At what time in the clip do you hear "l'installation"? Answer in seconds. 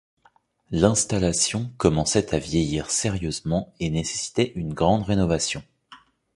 0.71-1.71